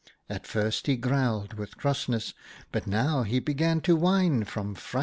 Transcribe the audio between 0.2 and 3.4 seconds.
At first he had growled with crossness, but now he